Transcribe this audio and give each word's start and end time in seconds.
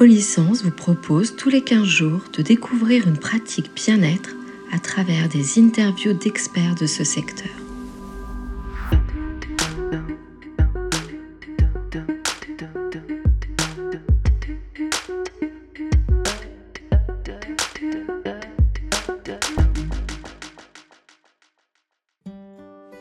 Olicence 0.00 0.64
vous 0.64 0.72
propose 0.72 1.36
tous 1.36 1.50
les 1.50 1.62
15 1.62 1.84
jours 1.84 2.24
de 2.36 2.42
découvrir 2.42 3.06
une 3.06 3.16
pratique 3.16 3.70
bien-être 3.76 4.30
à 4.72 4.80
travers 4.80 5.28
des 5.28 5.60
interviews 5.60 6.14
d'experts 6.14 6.74
de 6.74 6.86
ce 6.86 7.04
secteur. 7.04 7.46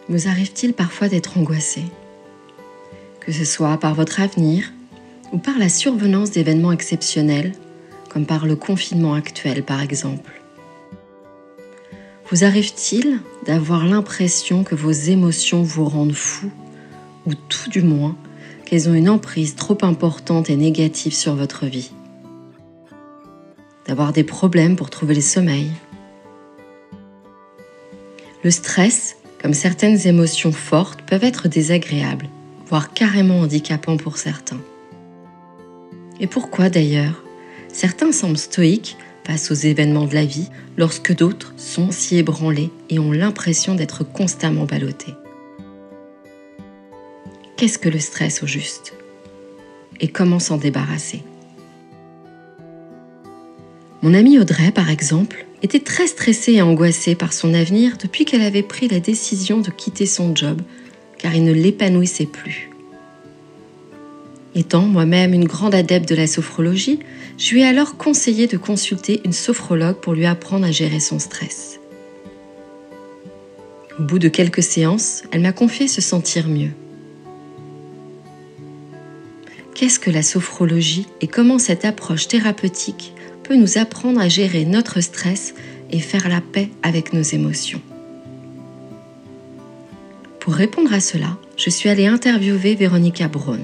Vous 0.10 0.28
arrive-t-il 0.28 0.74
parfois 0.74 1.08
d'être 1.08 1.40
angoissé 1.40 1.82
Que 3.20 3.32
ce 3.32 3.46
soit 3.46 3.78
par 3.78 3.96
votre 3.96 4.22
avenir 4.22 4.72
ou 5.34 5.40
par 5.40 5.58
la 5.58 5.68
survenance 5.68 6.32
d'événements 6.32 6.72
exceptionnels, 6.72 7.54
comme 8.10 8.26
par 8.26 8.46
le 8.46 8.56
confinement 8.56 9.16
actuel 9.16 9.64
par 9.64 9.82
exemple. 9.82 10.40
Vous 12.30 12.46
arrive-t-il 12.46 13.20
d'avoir 13.46 13.86
l'impression 13.86 14.64
que 14.64 14.76
vos 14.76 14.92
émotions 14.92 15.64
vous 15.64 15.86
rendent 15.86 16.14
fou, 16.14 16.50
ou 17.26 17.34
tout 17.34 17.70
du 17.70 17.82
moins 17.82 18.16
qu'elles 18.66 18.88
ont 18.88 18.94
une 18.94 19.10
emprise 19.10 19.56
trop 19.56 19.78
importante 19.82 20.50
et 20.50 20.56
négative 20.56 21.14
sur 21.14 21.36
votre 21.36 21.66
vie? 21.66 21.92
D'avoir 23.88 24.14
des 24.14 24.24
problèmes 24.24 24.76
pour 24.76 24.90
trouver 24.90 25.16
le 25.16 25.22
sommeil? 25.22 25.72
Le 28.44 28.52
stress 28.52 29.18
comme 29.42 29.54
certaines 29.54 30.08
émotions 30.08 30.54
fortes 30.54 31.02
peuvent 31.02 31.24
être 31.24 31.48
désagréables, 31.48 32.30
voire 32.68 32.94
carrément 32.94 33.40
handicapants 33.40 33.98
pour 33.98 34.18
certains. 34.18 34.62
Et 36.24 36.28
pourquoi 36.28 36.70
d'ailleurs? 36.70 37.22
Certains 37.68 38.14
semblent 38.14 38.38
stoïques 38.38 38.96
face 39.28 39.52
aux 39.52 39.56
événements 39.56 40.06
de 40.06 40.14
la 40.14 40.24
vie, 40.24 40.48
lorsque 40.78 41.14
d'autres 41.14 41.54
sont 41.58 41.92
si 41.92 42.18
ébranlés 42.18 42.70
et 42.90 42.98
ont 42.98 43.12
l'impression 43.12 43.76
d'être 43.76 44.06
constamment 44.06 44.64
ballottés. 44.64 45.14
Qu'est-ce 47.58 47.78
que 47.78 47.90
le 47.90 48.00
stress 48.00 48.42
au 48.42 48.48
juste? 48.48 48.94
Et 50.00 50.08
comment 50.08 50.40
s'en 50.40 50.56
débarrasser? 50.56 51.24
Mon 54.02 54.14
amie 54.14 54.40
Audrey, 54.40 54.72
par 54.72 54.90
exemple, 54.90 55.46
était 55.62 55.82
très 55.82 56.08
stressée 56.08 56.54
et 56.54 56.62
angoissée 56.62 57.16
par 57.16 57.34
son 57.34 57.54
avenir 57.54 57.98
depuis 57.98 58.24
qu'elle 58.24 58.42
avait 58.44 58.64
pris 58.64 58.88
la 58.88 59.02
décision 59.02 59.60
de 59.60 59.72
quitter 59.72 60.06
son 60.06 60.34
job, 60.34 60.62
car 61.18 61.36
il 61.36 61.44
ne 61.44 61.54
l'épanouissait 61.54 62.28
plus. 62.28 62.73
Étant 64.56 64.84
moi-même 64.84 65.34
une 65.34 65.46
grande 65.46 65.74
adepte 65.74 66.08
de 66.08 66.16
la 66.16 66.28
sophrologie, 66.28 67.00
je 67.38 67.54
lui 67.54 67.62
ai 67.62 67.66
alors 67.66 67.98
conseillé 67.98 68.46
de 68.46 68.58
consulter 68.58 69.22
une 69.26 69.34
sophrologue 69.34 69.96
pour 69.96 70.14
lui 70.14 70.28
apprendre 70.28 70.66
à 70.66 70.72
gérer 70.72 71.00
son 71.00 71.18
stress. 71.18 71.80
Au 74.00 74.04
bout 74.04 74.20
de 74.20 74.28
quelques 74.28 74.64
séances, 74.64 75.24
elle 75.32 75.42
m'a 75.42 75.54
confié 75.54 75.88
se 75.88 76.02
sentir 76.02 76.48
mieux. 76.48 76.72
Qu'est-ce 79.74 80.00
que 80.00 80.12
la 80.12 80.24
sophrologie 80.24 81.08
et 81.22 81.28
comment 81.28 81.58
cette 81.58 81.84
approche 81.84 82.28
thérapeutique 82.28 83.14
peut 83.44 83.56
nous 83.56 83.78
apprendre 83.78 84.22
à 84.22 84.30
gérer 84.30 84.66
notre 84.66 85.02
stress 85.02 85.56
et 85.92 86.00
faire 86.00 86.30
la 86.30 86.42
paix 86.42 86.70
avec 86.84 87.12
nos 87.12 87.22
émotions? 87.22 87.82
Pour 90.40 90.54
répondre 90.54 90.94
à 90.94 91.00
cela, 91.00 91.38
je 91.58 91.70
suis 91.70 91.90
allée 91.90 92.06
interviewer 92.06 92.76
Véronica 92.76 93.28
Braun, 93.28 93.62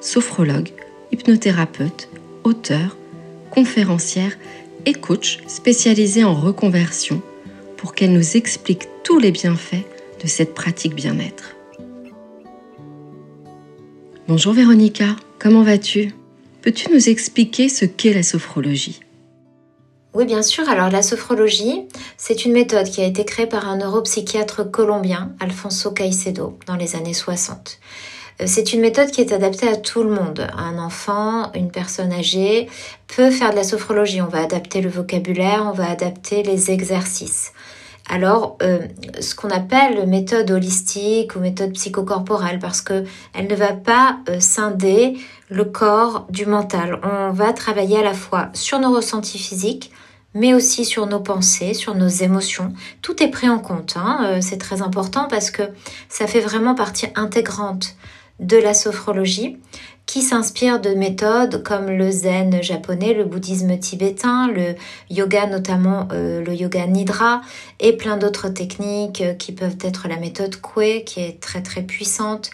sophrologue, 0.00 0.70
hypnothérapeute, 1.12 2.08
auteur, 2.44 2.96
conférencière 3.50 4.32
et 4.86 4.94
coach 4.94 5.40
spécialisée 5.46 6.24
en 6.24 6.34
reconversion 6.34 7.20
pour 7.76 7.94
qu'elle 7.94 8.12
nous 8.12 8.36
explique 8.36 8.88
tous 9.04 9.18
les 9.18 9.30
bienfaits 9.30 9.84
de 10.22 10.26
cette 10.26 10.54
pratique 10.54 10.94
bien-être. 10.94 11.56
Bonjour 14.28 14.52
Véronica, 14.52 15.16
comment 15.38 15.62
vas-tu? 15.62 16.14
Peux-tu 16.62 16.92
nous 16.92 17.08
expliquer 17.08 17.68
ce 17.68 17.84
qu'est 17.84 18.12
la 18.12 18.22
sophrologie? 18.22 19.00
Oui, 20.12 20.24
bien 20.24 20.42
sûr. 20.42 20.68
Alors 20.68 20.90
la 20.90 21.02
sophrologie, 21.02 21.82
c'est 22.16 22.44
une 22.44 22.52
méthode 22.52 22.88
qui 22.88 23.00
a 23.00 23.06
été 23.06 23.24
créée 23.24 23.46
par 23.46 23.68
un 23.68 23.76
neuropsychiatre 23.76 24.70
colombien, 24.70 25.32
Alfonso 25.38 25.92
Caicedo, 25.92 26.58
dans 26.66 26.76
les 26.76 26.96
années 26.96 27.14
60. 27.14 27.78
C'est 28.46 28.72
une 28.72 28.80
méthode 28.80 29.10
qui 29.10 29.20
est 29.20 29.32
adaptée 29.32 29.68
à 29.68 29.76
tout 29.76 30.02
le 30.02 30.10
monde. 30.10 30.46
Un 30.56 30.78
enfant, 30.78 31.52
une 31.54 31.70
personne 31.70 32.12
âgée 32.12 32.68
peut 33.14 33.30
faire 33.30 33.50
de 33.50 33.56
la 33.56 33.64
sophrologie. 33.64 34.22
On 34.22 34.28
va 34.28 34.42
adapter 34.42 34.80
le 34.80 34.88
vocabulaire, 34.88 35.64
on 35.66 35.72
va 35.72 35.90
adapter 35.90 36.42
les 36.42 36.70
exercices. 36.70 37.52
Alors, 38.08 38.56
euh, 38.62 38.80
ce 39.20 39.36
qu'on 39.36 39.50
appelle 39.50 40.06
méthode 40.08 40.50
holistique 40.50 41.36
ou 41.36 41.38
méthode 41.38 41.72
psychocorporelle, 41.74 42.58
parce 42.58 42.80
que 42.80 43.04
elle 43.34 43.46
ne 43.46 43.54
va 43.54 43.72
pas 43.72 44.18
euh, 44.28 44.40
scinder 44.40 45.16
le 45.48 45.64
corps 45.64 46.26
du 46.28 46.44
mental. 46.44 46.98
On 47.04 47.30
va 47.30 47.52
travailler 47.52 47.98
à 47.98 48.02
la 48.02 48.14
fois 48.14 48.48
sur 48.52 48.80
nos 48.80 48.92
ressentis 48.92 49.38
physiques, 49.38 49.92
mais 50.34 50.54
aussi 50.54 50.84
sur 50.84 51.06
nos 51.06 51.20
pensées, 51.20 51.72
sur 51.72 51.94
nos 51.94 52.08
émotions. 52.08 52.72
Tout 53.00 53.22
est 53.22 53.30
pris 53.30 53.48
en 53.48 53.60
compte. 53.60 53.94
Hein. 53.96 54.20
Euh, 54.24 54.38
c'est 54.40 54.58
très 54.58 54.82
important 54.82 55.28
parce 55.28 55.52
que 55.52 55.62
ça 56.08 56.26
fait 56.26 56.40
vraiment 56.40 56.74
partie 56.74 57.06
intégrante 57.14 57.94
de 58.40 58.56
la 58.56 58.74
sophrologie 58.74 59.58
qui 60.10 60.22
s'inspire 60.22 60.80
de 60.80 60.90
méthodes 60.90 61.62
comme 61.62 61.86
le 61.86 62.10
zen 62.10 62.60
japonais, 62.64 63.14
le 63.14 63.24
bouddhisme 63.24 63.78
tibétain, 63.78 64.48
le 64.48 64.74
yoga 65.08 65.46
notamment 65.46 66.08
euh, 66.10 66.42
le 66.42 66.52
yoga 66.52 66.84
nidra 66.88 67.42
et 67.78 67.96
plein 67.96 68.16
d'autres 68.16 68.48
techniques 68.48 69.20
euh, 69.20 69.34
qui 69.34 69.52
peuvent 69.52 69.76
être 69.82 70.08
la 70.08 70.16
méthode 70.16 70.56
Kwe 70.60 71.04
qui 71.04 71.20
est 71.20 71.40
très 71.40 71.62
très 71.62 71.82
puissante, 71.82 72.50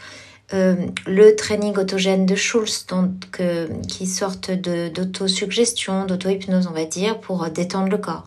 euh, 0.52 0.76
le 1.06 1.34
training 1.34 1.78
autogène 1.78 2.26
de 2.26 2.34
Schulz, 2.34 2.84
donc, 2.88 3.10
euh, 3.40 3.68
qui 3.88 4.06
sortent 4.06 4.50
d'autosuggestion, 4.50 6.04
d'auto-hypnose, 6.04 6.68
on 6.68 6.74
va 6.74 6.84
dire, 6.84 7.18
pour 7.20 7.48
détendre 7.48 7.88
le 7.88 7.98
corps. 7.98 8.24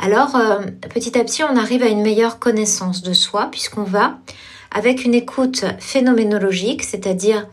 Alors, 0.00 0.38
petit 0.94 1.18
à 1.18 1.24
petit, 1.24 1.42
on 1.42 1.56
arrive 1.56 1.82
à 1.82 1.88
une 1.88 2.02
meilleure 2.02 2.38
connaissance 2.38 3.02
de 3.02 3.12
soi, 3.12 3.48
puisqu'on 3.50 3.82
va, 3.82 4.18
avec 4.70 5.04
une 5.04 5.14
écoute 5.14 5.64
phénoménologique, 5.78 6.82
c'est-à-dire 6.82 7.48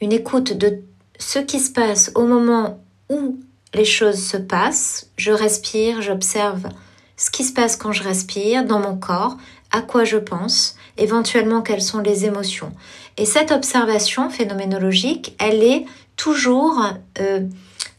une 0.00 0.12
écoute 0.12 0.52
de 0.52 0.80
ce 1.18 1.38
qui 1.38 1.60
se 1.60 1.70
passe 1.70 2.12
au 2.14 2.26
moment 2.26 2.82
où 3.08 3.38
les 3.74 3.84
choses 3.84 4.22
se 4.22 4.36
passent, 4.36 5.08
je 5.16 5.32
respire, 5.32 6.02
j'observe 6.02 6.68
ce 7.16 7.30
qui 7.30 7.44
se 7.44 7.52
passe 7.52 7.76
quand 7.76 7.92
je 7.92 8.02
respire 8.02 8.64
dans 8.64 8.80
mon 8.80 8.96
corps, 8.96 9.36
à 9.72 9.82
quoi 9.82 10.04
je 10.04 10.16
pense, 10.16 10.76
éventuellement 10.96 11.60
quelles 11.60 11.82
sont 11.82 12.00
les 12.00 12.24
émotions. 12.24 12.72
Et 13.18 13.26
cette 13.26 13.52
observation 13.52 14.30
phénoménologique, 14.30 15.36
elle 15.38 15.62
est 15.62 15.84
toujours 16.16 16.82
euh, 17.20 17.40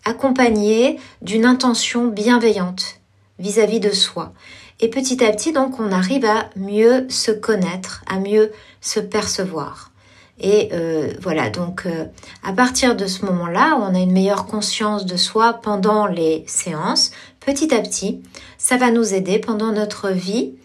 accompagnée 0.06 1.00
d'une 1.22 1.46
intention 1.46 2.08
bienveillante 2.08 3.00
vis-à-vis 3.40 3.80
de 3.80 3.92
soi. 3.92 4.34
Et 4.82 4.90
petit 4.90 5.24
à 5.24 5.32
petit, 5.32 5.54
donc, 5.54 5.80
on 5.80 5.92
arrive 5.92 6.26
à 6.26 6.50
mieux 6.56 7.08
se 7.10 7.32
connaître, 7.32 8.04
à 8.08 8.20
mieux 8.20 8.52
se 8.82 9.00
percevoir. 9.00 9.92
Et 10.40 10.70
euh, 10.74 11.14
voilà, 11.22 11.52
donc 11.52 11.86
euh, 11.86 12.06
à 12.44 12.52
partir 12.52 12.96
de 12.96 13.06
ce 13.06 13.26
moment-là, 13.26 13.78
on 13.80 13.94
a 13.94 14.00
une 14.00 14.12
meilleure 14.12 14.48
conscience 14.48 15.06
de 15.06 15.16
soi 15.16 15.54
pendant 15.54 16.08
les 16.08 16.44
séances, 16.48 17.12
petit 17.40 17.74
à 17.76 17.80
petit, 17.80 18.24
ça 18.58 18.78
va 18.78 18.90
nous 18.90 19.14
aider 19.14 19.38
pendant 19.38 19.72
notre 19.72 20.10
vie 20.10 20.56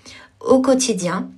au 0.41 0.63
quotidien 0.63 1.29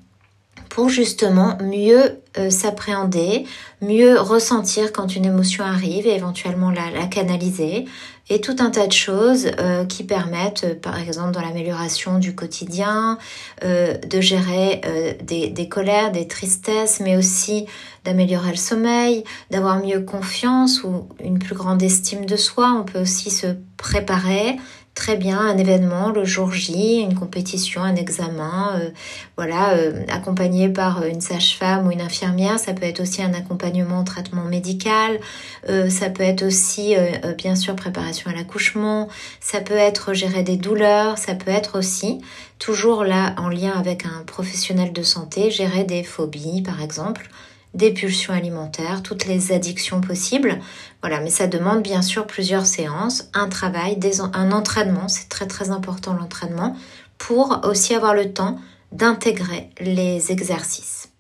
pour 0.69 0.89
justement 0.89 1.59
mieux 1.61 2.21
euh, 2.37 2.51
s'appréhender, 2.51 3.45
mieux 3.83 4.21
ressentir 4.21 4.93
quand 4.93 5.17
une 5.17 5.25
émotion 5.25 5.65
arrive 5.65 6.07
et 6.07 6.15
éventuellement 6.15 6.71
la, 6.71 7.07
canaliser. 7.07 7.87
Et 8.31 8.41
tout 8.41 8.57
un 8.59 8.71
tas 8.71 8.87
de 8.87 8.93
choses 8.93 9.51
euh, 9.59 9.85
qui 9.85 10.05
permettent, 10.05 10.65
euh, 10.65 10.75
par 10.75 10.99
exemple, 10.99 11.33
dans 11.33 11.41
l'amélioration 11.41 12.19
du 12.19 12.35
quotidien, 12.35 13.19
de 13.63 14.21
gérer 14.21 14.81
des, 15.23 15.69
colères, 15.69 16.13
des 16.13 16.29
tristesses, 16.29 17.01
mais 17.01 17.17
aussi 17.17 17.67
d'améliorer 18.05 18.51
le 18.51 18.57
sommeil, 18.57 19.25
d'avoir 19.51 19.83
mieux 19.83 20.01
confiance 20.01 20.83
ou 20.85 21.09
une 21.23 21.39
plus 21.39 21.55
grande 21.55 21.83
estime 21.83 22.25
de 22.25 22.37
soi. 22.37 22.77
On 22.79 22.85
peut 22.85 23.01
aussi 23.01 23.31
se 23.31 23.49
préparer 23.77 24.57
très 24.99 25.17
bien 25.17 25.39
un 25.39 25.57
événement 25.57 26.11
le 26.11 26.25
jour 26.25 26.53
J, 26.53 26.99
une 27.09 27.15
compétition, 27.15 27.83
un 27.83 27.95
examen, 27.95 28.73
euh, 28.81 28.91
voilà, 29.37 29.75
euh, 29.75 30.03
accompagné 30.09 30.69
par 30.69 31.05
une 31.05 31.21
sage-femme 31.21 31.87
ou 31.87 31.93
une 31.93 32.01
infirmière. 32.01 32.59
Ça 32.59 32.73
peut 32.73 32.85
être 32.85 33.01
aussi 33.01 33.23
un 33.23 33.33
accompagnement 33.33 34.01
au 34.01 34.03
traitement 34.03 34.43
médical. 34.43 35.21
Euh, 35.69 35.89
ça 35.89 36.11
peut 36.11 36.25
être 36.25 36.43
aussi, 36.45 36.97
bien 37.37 37.55
sûr, 37.55 37.77
préparation 37.77 38.29
à 38.29 38.35
l'accouchement. 38.35 39.09
Ça 39.41 39.61
peut 39.61 39.77
être 39.77 40.15
gérer 40.15 40.43
des 40.43 40.57
douleurs. 40.57 41.17
Ça 41.17 41.37
peut 41.37 41.53
être 41.53 41.79
aussi, 41.79 42.21
toujours 42.59 43.05
là 43.05 43.37
en 43.39 43.49
lien 43.49 43.73
avec 43.79 44.05
un 44.05 44.25
professionnel 44.27 44.93
de 44.93 45.03
santé, 45.03 45.53
gérer 45.53 45.85
des 45.85 46.03
phobies, 46.03 46.63
par 46.63 46.83
exemple 46.83 47.31
des 47.75 47.93
pulsions 47.93 48.33
alimentaires, 48.33 49.03
toutes 49.03 49.27
les 49.27 49.53
addictions 49.53 50.01
possibles. 50.01 50.59
Voilà, 51.01 51.21
mais 51.21 51.31
ça 51.31 51.47
demande 51.47 51.83
bien 51.83 52.03
sûr 52.03 52.27
plusieurs 52.27 52.67
séances, 52.67 53.29
un 53.35 53.49
travail, 53.49 53.99
un 54.33 54.53
entraînement, 54.53 55.09
c'est 55.09 55.29
très 55.29 55.47
très 55.47 55.71
important 55.71 56.15
l'entraînement, 56.15 56.77
pour 57.19 57.61
aussi 57.65 57.95
avoir 57.95 58.15
le 58.15 58.33
temps 58.33 58.59
d'intégrer 58.93 59.71
les 59.81 60.33
exercices. 60.33 61.11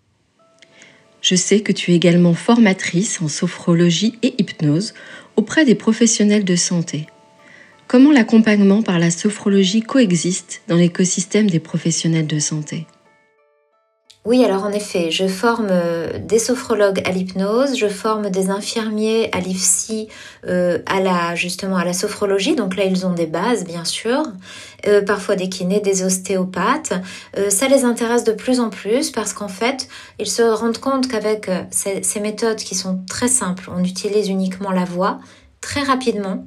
Je 1.20 1.34
sais 1.34 1.60
que 1.60 1.72
tu 1.72 1.92
es 1.92 1.96
également 1.96 2.34
formatrice 2.34 3.20
en 3.20 3.28
sophrologie 3.28 4.18
et 4.22 4.34
hypnose 4.38 4.94
auprès 5.36 5.64
des 5.64 5.74
professionnels 5.74 6.44
de 6.44 6.56
santé. 6.56 7.06
Comment 7.86 8.12
l'accompagnement 8.12 8.82
par 8.82 8.98
la 8.98 9.10
sophrologie 9.10 9.82
coexiste 9.82 10.62
dans 10.68 10.76
l'écosystème 10.76 11.50
des 11.50 11.60
professionnels 11.60 12.26
de 12.26 12.38
santé? 12.38 12.86
Oui, 14.24 14.44
alors 14.44 14.64
en 14.64 14.72
effet, 14.72 15.10
je 15.10 15.26
forme 15.26 15.68
euh, 15.70 16.18
des 16.18 16.38
sophrologues 16.38 17.00
à 17.06 17.12
l'hypnose, 17.12 17.78
je 17.78 17.88
forme 17.88 18.28
des 18.28 18.50
infirmiers 18.50 19.30
à 19.32 19.40
l'IFSI 19.40 20.08
euh, 20.46 20.80
à 20.86 21.00
la 21.00 21.34
justement 21.34 21.76
à 21.76 21.84
la 21.84 21.94
sophrologie. 21.94 22.54
Donc 22.54 22.76
là, 22.76 22.84
ils 22.84 23.06
ont 23.06 23.14
des 23.14 23.26
bases, 23.26 23.64
bien 23.64 23.84
sûr. 23.84 24.24
Euh, 24.86 25.02
parfois 25.02 25.34
des 25.34 25.48
kinés, 25.48 25.80
des 25.80 26.04
ostéopathes. 26.04 26.92
ça 27.48 27.68
les 27.68 27.84
intéresse 27.84 28.22
de 28.22 28.32
plus 28.32 28.60
en 28.60 28.70
plus 28.70 29.10
parce 29.10 29.32
qu'en 29.32 29.48
fait, 29.48 29.88
ils 30.18 30.28
se 30.28 30.42
rendent 30.42 30.78
compte 30.78 31.08
qu'avec 31.08 31.50
ces, 31.70 32.20
méthodes 32.20 32.58
qui 32.58 32.74
sont 32.74 33.00
très 33.08 33.28
simples, 33.28 33.70
on 33.74 33.82
utilise 33.82 34.28
uniquement 34.28 34.72
la 34.72 34.84
voix 34.84 35.18
très 35.60 35.82
rapidement 35.82 36.44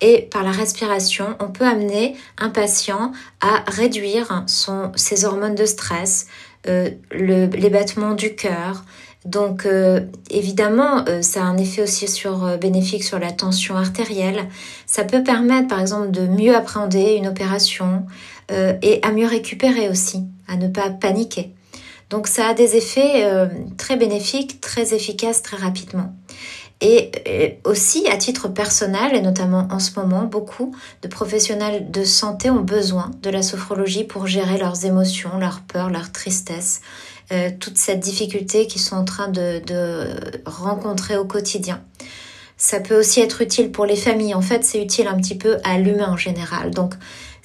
et 0.00 0.22
par 0.22 0.42
la 0.42 0.50
respiration, 0.50 1.36
on 1.40 1.48
peut 1.48 1.66
amener 1.66 2.16
un 2.38 2.50
patient 2.50 3.12
à 3.40 3.64
réduire 3.70 4.44
son, 4.46 4.92
ses 4.96 5.24
hormones 5.24 5.54
de 5.54 5.66
stress, 5.66 6.26
le, 6.66 7.46
les 7.46 7.70
battements 7.70 8.14
du 8.14 8.34
cœur. 8.34 8.84
Donc 9.24 9.64
euh, 9.64 10.00
évidemment, 10.30 11.04
euh, 11.08 11.22
ça 11.22 11.42
a 11.42 11.44
un 11.44 11.56
effet 11.56 11.82
aussi 11.82 12.08
sur, 12.08 12.58
bénéfique 12.58 13.04
sur 13.04 13.18
la 13.18 13.32
tension 13.32 13.76
artérielle. 13.76 14.48
Ça 14.86 15.04
peut 15.04 15.22
permettre 15.22 15.68
par 15.68 15.80
exemple 15.80 16.10
de 16.10 16.26
mieux 16.26 16.54
appréhender 16.54 17.14
une 17.14 17.26
opération 17.26 18.04
et 18.82 19.00
à 19.02 19.10
mieux 19.10 19.26
récupérer 19.26 19.88
aussi, 19.88 20.22
à 20.48 20.58
ne 20.58 20.68
pas 20.68 20.90
paniquer. 20.90 21.54
Donc 22.10 22.26
ça 22.26 22.48
a 22.48 22.54
des 22.54 22.76
effets 22.76 23.24
très 23.78 23.96
bénéfiques, 23.96 24.60
très 24.60 24.92
efficaces 24.92 25.40
très 25.40 25.56
rapidement. 25.56 26.12
Et 26.80 27.58
aussi, 27.64 28.06
à 28.08 28.16
titre 28.16 28.48
personnel, 28.48 29.14
et 29.14 29.20
notamment 29.20 29.68
en 29.70 29.78
ce 29.78 29.98
moment, 29.98 30.24
beaucoup 30.24 30.74
de 31.02 31.08
professionnels 31.08 31.90
de 31.90 32.04
santé 32.04 32.50
ont 32.50 32.60
besoin 32.60 33.10
de 33.22 33.30
la 33.30 33.42
sophrologie 33.42 34.04
pour 34.04 34.26
gérer 34.26 34.58
leurs 34.58 34.84
émotions, 34.84 35.38
leurs 35.38 35.60
peurs, 35.60 35.88
leur 35.88 36.12
tristesse, 36.12 36.82
euh, 37.32 37.50
toute 37.58 37.78
cette 37.78 38.00
difficulté 38.00 38.66
qu'ils 38.66 38.82
sont 38.82 38.96
en 38.96 39.04
train 39.04 39.28
de, 39.28 39.62
rencontrer 40.44 41.16
au 41.16 41.24
quotidien. 41.24 41.82
Ça 42.56 42.80
peut 42.80 42.98
aussi 42.98 43.20
être 43.20 43.40
utile 43.40 43.72
pour 43.72 43.86
les 43.86 43.96
familles. 43.96 44.34
En 44.34 44.42
fait, 44.42 44.64
c'est 44.64 44.82
utile 44.82 45.08
un 45.08 45.16
petit 45.16 45.36
peu 45.36 45.58
à 45.64 45.78
l'humain 45.78 46.12
en 46.12 46.16
général. 46.16 46.70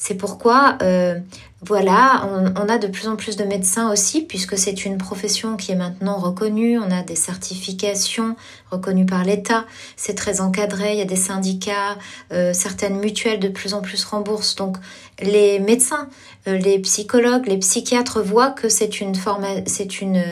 C'est 0.02 0.16
pourquoi, 0.16 0.78
euh, 0.82 1.20
voilà, 1.62 2.26
on, 2.56 2.70
a 2.70 2.78
de 2.78 2.88
plus 2.88 3.10
en 3.10 3.18
plus 3.18 3.36
de 3.36 3.44
médecins 3.44 3.92
aussi, 3.92 4.22
puisque 4.22 4.58
c'est 4.58 4.86
une 4.86 4.98
profession 4.98 5.58
qui 5.58 5.74
est 5.74 5.76
maintenant 5.76 6.18
reconnue. 6.18 6.80
On 6.80 6.90
a 6.90 7.04
des 7.04 7.18
certifications 7.18 8.38
reconnues 8.72 9.06
par 9.06 9.26
l'État. 9.26 9.66
C'est 9.98 10.16
très 10.16 10.40
encadré. 10.40 10.94
Il 10.94 11.00
y 11.00 11.02
a 11.02 11.06
des 11.06 11.18
syndicats, 11.18 11.98
euh, 12.32 12.54
certaines 12.54 12.98
mutuelles 12.98 13.42
de 13.42 13.50
plus 13.50 13.74
en 13.74 13.82
plus 13.82 14.06
remboursent. 14.06 14.56
Donc, 14.56 14.78
les 15.22 15.60
médecins, 15.60 16.08
euh, 16.48 16.58
les 16.58 16.80
psychologues, 16.80 17.48
les 17.48 17.58
psychiatres 17.58 18.22
voient 18.22 18.52
que 18.52 18.70
c'est 18.70 19.02
une 19.02 19.16
forme, 19.16 19.46
c'est 19.66 20.02
une 20.02 20.24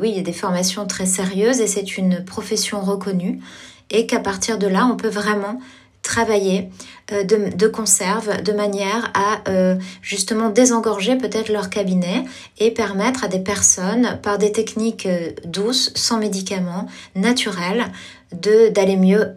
oui, 0.00 0.22
a 0.24 0.86
très 0.86 1.06
sérieuses 1.06 1.60
et 1.60 1.66
c'est 1.66 1.98
une 1.98 2.24
profession 2.24 2.80
reconnue 2.80 3.40
et 3.90 4.06
qu'à 4.06 4.20
partir 4.20 4.58
de 4.58 4.68
là, 4.68 4.88
on 4.90 4.96
peut 4.96 5.08
vraiment 5.08 5.58
travailler 6.06 6.70
euh, 7.12 7.24
de, 7.24 7.66
conserve 7.66 8.42
de 8.42 8.52
manière 8.52 9.10
à 9.12 9.42
euh, 9.48 9.76
justement 10.02 10.50
désengorger 10.50 11.16
peut-être 11.16 11.52
leur 11.52 11.68
cabinet 11.68 12.24
et 12.58 12.70
permettre 12.70 13.24
à 13.24 13.28
des 13.28 13.40
personnes 13.40 14.18
par 14.22 14.38
des 14.38 14.52
techniques 14.52 15.06
euh, 15.06 15.30
douces, 15.44 15.92
sans 15.94 16.18
médicaments, 16.18 16.86
naturelles, 17.14 17.86
de 18.32 18.70
d'aller 18.70 18.96
mieux, 18.96 19.36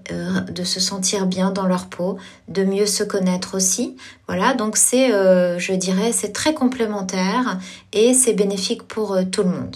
de 0.51 0.63
se 0.63 0.79
sentir 0.79 1.27
bien 1.27 1.51
dans 1.51 1.67
leur 1.67 1.89
peau, 1.89 2.17
de 2.47 2.63
mieux 2.63 2.87
se 2.87 3.03
connaître 3.03 3.55
aussi. 3.55 3.95
Voilà, 4.27 4.55
donc 4.55 4.77
c'est, 4.77 5.09
je 5.11 5.73
dirais, 5.73 6.11
c'est 6.11 6.33
très 6.33 6.55
complémentaire 6.55 7.59
et 7.93 8.15
c'est 8.15 8.33
bénéfique 8.33 8.81
pour 8.83 9.15
tout 9.31 9.43
le 9.43 9.49
monde. 9.49 9.75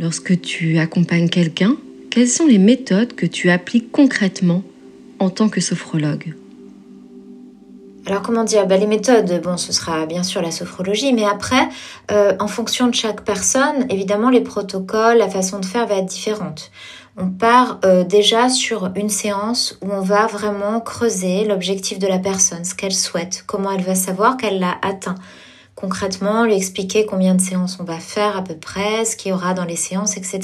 Lorsque 0.00 0.40
tu 0.40 0.78
accompagnes 0.78 1.28
quelqu'un, 1.28 1.76
quelles 2.10 2.28
sont 2.28 2.46
les 2.46 2.58
méthodes 2.58 3.14
que 3.14 3.24
tu 3.24 3.50
appliques 3.50 3.92
concrètement 3.92 4.64
en 5.18 5.30
tant 5.30 5.48
que 5.48 5.60
sophrologue 5.60 6.34
alors 8.08 8.22
comment 8.22 8.44
dire 8.44 8.66
ben, 8.68 8.78
Les 8.78 8.86
méthodes, 8.86 9.40
bon, 9.42 9.56
ce 9.56 9.72
sera 9.72 10.06
bien 10.06 10.22
sûr 10.22 10.40
la 10.40 10.52
sophrologie, 10.52 11.12
mais 11.12 11.24
après, 11.24 11.68
euh, 12.12 12.34
en 12.38 12.46
fonction 12.46 12.86
de 12.86 12.94
chaque 12.94 13.22
personne, 13.22 13.84
évidemment, 13.90 14.30
les 14.30 14.42
protocoles, 14.42 15.18
la 15.18 15.28
façon 15.28 15.58
de 15.58 15.64
faire 15.64 15.88
va 15.88 15.96
être 15.96 16.06
différente. 16.06 16.70
On 17.16 17.30
part 17.30 17.80
euh, 17.84 18.04
déjà 18.04 18.48
sur 18.48 18.90
une 18.94 19.08
séance 19.08 19.76
où 19.82 19.90
on 19.90 20.02
va 20.02 20.26
vraiment 20.26 20.80
creuser 20.80 21.44
l'objectif 21.46 21.98
de 21.98 22.06
la 22.06 22.18
personne, 22.18 22.64
ce 22.64 22.76
qu'elle 22.76 22.94
souhaite, 22.94 23.42
comment 23.46 23.72
elle 23.72 23.82
va 23.82 23.96
savoir 23.96 24.36
qu'elle 24.36 24.60
l'a 24.60 24.76
atteint 24.82 25.16
concrètement, 25.76 26.44
lui 26.44 26.54
expliquer 26.54 27.04
combien 27.04 27.34
de 27.34 27.40
séances 27.40 27.78
on 27.78 27.84
va 27.84 28.00
faire 28.00 28.36
à 28.36 28.42
peu 28.42 28.56
près, 28.56 29.04
ce 29.04 29.14
qu'il 29.14 29.30
y 29.30 29.34
aura 29.34 29.52
dans 29.52 29.66
les 29.66 29.76
séances, 29.76 30.16
etc. 30.16 30.40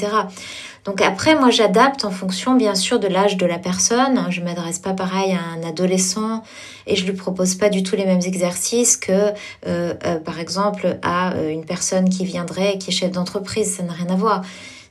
Donc 0.85 1.01
après, 1.01 1.35
moi, 1.35 1.49
j'adapte 1.49 2.05
en 2.05 2.11
fonction, 2.11 2.55
bien 2.55 2.75
sûr, 2.75 2.99
de 2.99 3.07
l'âge 3.07 3.37
de 3.37 3.45
la 3.45 3.57
personne. 3.57 4.27
Je 4.29 4.41
m'adresse 4.41 4.79
pas 4.79 4.93
pareil 4.93 5.33
à 5.33 5.57
un 5.57 5.67
adolescent 5.67 6.43
et 6.87 6.95
je 6.95 7.05
lui 7.05 7.13
propose 7.13 7.55
pas 7.55 7.69
du 7.69 7.83
tout 7.83 7.95
les 7.95 8.05
mêmes 8.05 8.21
exercices 8.23 8.95
que, 8.95 9.11
euh, 9.11 9.93
euh, 10.05 10.19
par 10.19 10.39
exemple, 10.39 10.99
à 11.01 11.33
euh, 11.33 11.49
une 11.49 11.65
personne 11.65 12.09
qui 12.09 12.25
viendrait, 12.25 12.77
qui 12.77 12.91
est 12.91 12.93
chef 12.93 13.11
d'entreprise. 13.11 13.77
Ça 13.77 13.83
n'a 13.83 13.93
rien 13.93 14.09
à 14.09 14.15
voir. 14.15 14.41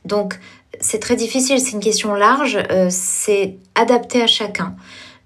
Donc, 0.03 0.39
c'est 0.81 0.99
très 0.99 1.15
difficile. 1.15 1.59
C'est 1.59 1.71
une 1.71 1.79
question 1.79 2.15
large. 2.15 2.57
c'est 2.89 3.57
adapté 3.75 4.21
à 4.21 4.27
chacun. 4.27 4.75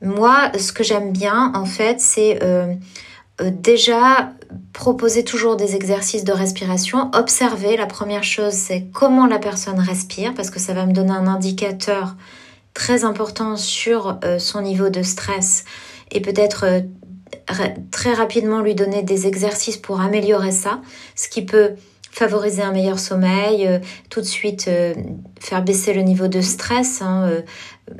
Moi, 0.03 0.51
ce 0.59 0.73
que 0.73 0.83
j'aime 0.83 1.11
bien, 1.11 1.51
en 1.55 1.65
fait, 1.65 2.01
c'est 2.01 2.39
euh, 3.41 3.51
déjà 3.51 4.31
proposer 4.73 5.23
toujours 5.23 5.57
des 5.57 5.75
exercices 5.75 6.23
de 6.23 6.31
respiration, 6.31 7.11
observer. 7.13 7.77
La 7.77 7.85
première 7.85 8.23
chose, 8.23 8.53
c'est 8.53 8.87
comment 8.93 9.27
la 9.27 9.37
personne 9.37 9.79
respire, 9.79 10.33
parce 10.33 10.49
que 10.49 10.59
ça 10.59 10.73
va 10.73 10.85
me 10.85 10.93
donner 10.93 11.11
un 11.11 11.27
indicateur 11.27 12.15
très 12.73 13.03
important 13.03 13.55
sur 13.55 14.17
euh, 14.23 14.39
son 14.39 14.61
niveau 14.61 14.89
de 14.89 15.03
stress 15.03 15.65
et 16.11 16.21
peut-être 16.21 16.65
euh, 16.65 16.81
très 17.91 18.13
rapidement 18.13 18.61
lui 18.61 18.75
donner 18.75 19.03
des 19.03 19.27
exercices 19.27 19.77
pour 19.77 20.01
améliorer 20.01 20.51
ça, 20.51 20.81
ce 21.15 21.29
qui 21.29 21.45
peut 21.45 21.75
favoriser 22.11 22.63
un 22.63 22.71
meilleur 22.71 22.97
sommeil, 22.97 23.79
tout 24.09 24.21
de 24.21 24.25
suite 24.25 24.71
faire 25.39 25.61
baisser 25.61 25.93
le 25.93 26.01
niveau 26.01 26.27
de 26.27 26.41
stress, 26.41 27.03
hein, 27.03 27.43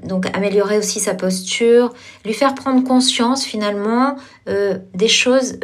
donc 0.04 0.28
améliorer 0.36 0.78
aussi 0.78 1.00
sa 1.00 1.14
posture, 1.14 1.94
lui 2.26 2.34
faire 2.34 2.56
prendre 2.56 2.84
conscience 2.84 3.44
finalement 3.44 4.18
euh, 4.50 4.78
des 4.94 5.08
choses 5.08 5.60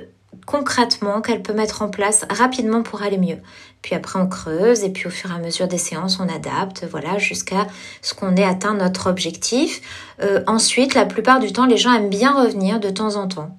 concrètement 0.46 1.22
qu'elle 1.22 1.42
peut 1.42 1.54
mettre 1.54 1.82
en 1.82 1.90
place 1.90 2.26
rapidement 2.30 2.84
pour 2.84 3.02
aller 3.02 3.18
mieux. 3.18 3.38
Puis 3.82 3.96
après 3.96 4.20
on 4.20 4.28
creuse 4.28 4.84
et 4.84 4.90
puis 4.90 5.08
au 5.08 5.10
fur 5.10 5.32
et 5.32 5.36
à 5.36 5.40
mesure 5.40 5.68
des 5.68 5.78
séances 5.78 6.20
on 6.20 6.28
adapte, 6.28 6.86
voilà, 6.90 7.18
jusqu'à 7.18 7.68
ce 8.02 8.14
qu'on 8.14 8.36
ait 8.36 8.44
atteint 8.44 8.74
notre 8.74 9.10
objectif. 9.10 9.82
Euh, 10.22 10.44
ensuite, 10.48 10.96
la 10.96 11.06
plupart 11.06 11.40
du 11.40 11.52
temps, 11.52 11.66
les 11.66 11.78
gens 11.78 11.94
aiment 11.94 12.10
bien 12.10 12.34
revenir 12.34 12.80
de 12.80 12.90
temps 12.90 13.16
en 13.16 13.28
temps 13.28 13.58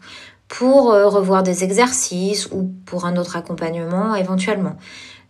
pour 0.49 0.92
euh, 0.92 1.09
revoir 1.09 1.42
des 1.42 1.64
exercices 1.64 2.49
ou 2.52 2.71
pour 2.87 3.06
un 3.06 3.16
autre 3.16 3.37
accompagnement 3.37 4.14
éventuellement. 4.14 4.76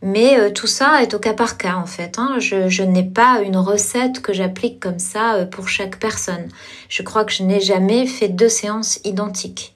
Mais 0.04 0.38
euh, 0.38 0.50
tout 0.50 0.66
ça 0.66 1.02
est 1.02 1.14
au 1.14 1.18
cas 1.18 1.32
par 1.32 1.56
cas 1.56 1.76
en 1.76 1.86
fait. 1.86 2.18
Hein. 2.18 2.36
Je, 2.38 2.82
n'ai 2.82 3.02
pas 3.02 3.40
une 3.42 3.56
recette 3.56 4.20
que 4.20 4.34
j'applique 4.34 4.78
comme 4.78 4.98
ça 4.98 5.36
euh, 5.36 5.46
pour 5.46 5.66
chaque 5.66 5.98
personne. 5.98 6.46
Je 6.90 7.02
crois 7.02 7.24
que 7.24 7.32
je 7.32 7.42
n'ai 7.42 7.58
jamais 7.58 8.06
fait 8.06 8.28
deux 8.28 8.50
séances 8.50 9.00
identiques. 9.04 9.74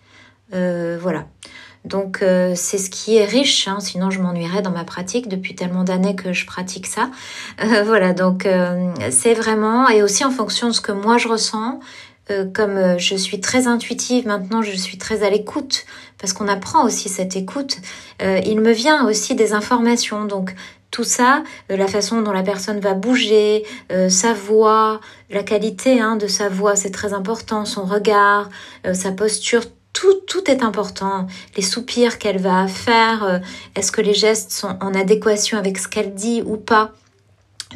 Euh, 0.53 0.99
voilà. 1.01 1.27
Donc 1.85 2.19
c'est 2.21 2.77
ce 2.77 2.91
qui 2.91 3.17
est 3.17 3.25
riche, 3.25 3.67
hein. 3.67 3.79
sinon 3.81 4.11
je 4.11 4.21
m'ennuierais 4.21 4.61
dans 4.61 4.73
ma 4.73 4.85
pratique 4.85 5.29
depuis 5.29 5.55
tellement 5.55 5.85
d'années 5.85 6.15
que 6.15 6.35
je 6.35 6.45
pratique 6.45 6.87
ça. 6.87 7.09
voilà, 7.85 8.13
donc 8.13 8.47
c'est 9.11 9.33
vraiment, 9.33 9.89
et 9.89 10.03
aussi 10.03 10.23
en 10.25 10.31
fonction 10.31 10.69
de 10.69 10.73
ce 10.73 10.83
que 10.83 10.93
moi 10.93 11.17
je 11.17 11.29
ressens, 11.29 11.81
euh, 12.31 12.45
comme 12.53 12.77
euh, 12.77 12.99
je 12.99 13.15
suis 13.15 13.41
très 13.41 13.67
intuitive 13.67 14.27
maintenant, 14.27 14.63
je 14.63 14.77
suis 14.77 14.99
très 14.99 15.23
à 15.23 15.31
l'écoute 15.31 15.87
parce 16.19 16.33
qu'on 16.33 16.49
apprend 16.49 16.85
aussi 16.85 17.09
cette 17.09 17.37
écoute. 17.37 17.79
Euh, 18.23 18.41
il 18.45 18.61
me 18.61 18.73
vient 18.73 19.07
aussi 19.07 19.35
des 19.35 19.53
informations, 19.53 20.25
donc 20.25 20.55
tout 20.91 21.05
ça, 21.05 21.43
la 21.69 21.87
façon 21.87 22.23
dont 22.23 22.33
la 22.33 22.43
personne 22.43 22.81
va 22.81 22.95
bouger, 22.95 23.63
sa 24.09 24.33
voix, 24.33 25.03
la 25.29 25.43
qualité 25.43 26.01
hein, 26.01 26.17
de 26.17 26.27
sa 26.27 26.49
voix, 26.49 26.77
c'est 26.77 26.91
très 26.91 27.13
important, 27.13 27.67
son 27.67 27.85
regard, 27.85 28.49
sa 28.95 29.13
posture, 29.13 29.65
tout, 29.93 30.15
tout 30.27 30.51
est 30.51 30.63
important. 30.63 31.27
Les 31.57 31.63
soupirs 31.63 32.17
qu'elle 32.17 32.39
va 32.39 32.67
faire, 32.69 33.43
est-ce 33.77 33.93
que 33.93 34.01
les 34.01 34.15
gestes 34.15 34.51
sont 34.51 34.79
en 34.81 34.95
adéquation 34.95 35.59
avec 35.59 35.77
ce 35.77 35.89
qu'elle 35.89 36.15
dit 36.15 36.43
ou 36.47 36.57
pas? 36.57 36.95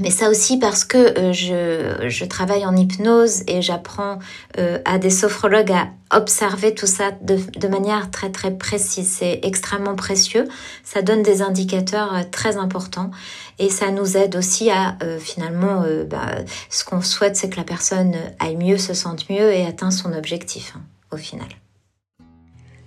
Mais 0.01 0.11
ça 0.11 0.31
aussi 0.31 0.59
parce 0.59 0.85
que 0.85 0.97
euh, 0.97 1.33
je, 1.33 2.09
je, 2.09 2.25
travaille 2.25 2.65
en 2.65 2.75
hypnose 2.75 3.43
et 3.47 3.61
j'apprends 3.61 4.19
euh, 4.59 4.79
à 4.87 4.99
des 4.99 5.11
sophrologues 5.11 5.73
à 5.73 5.91
observer 6.17 6.75
tout 6.75 6.87
ça 6.87 7.11
de, 7.21 7.39
de 7.59 7.69
manière 7.69 8.11
très 8.11 8.31
très 8.31 8.57
précise. 8.57 9.07
C'est 9.07 9.41
extrêmement 9.43 9.95
précieux. 9.95 10.49
Ça 10.83 11.03
donne 11.03 11.23
des 11.23 11.43
indicateurs 11.43 12.15
euh, 12.15 12.23
très 12.31 12.57
importants 12.57 13.11
et 13.59 13.69
ça 13.69 13.91
nous 13.91 14.17
aide 14.17 14.35
aussi 14.35 14.71
à 14.71 14.97
finalement, 15.21 15.85
bah, 16.09 16.37
ce 16.71 16.85
qu'on 16.85 17.03
souhaite, 17.03 17.37
c'est 17.37 17.51
que 17.51 17.57
la 17.57 17.65
personne 17.65 18.15
aille 18.41 18.57
mieux, 18.57 18.79
se 18.79 18.95
sente 18.95 19.29
mieux 19.29 19.53
et 19.53 19.65
atteint 19.67 19.91
son 19.91 20.13
objectif 20.13 20.73
hein, 20.75 20.81
au 21.13 21.17
final. 21.17 21.47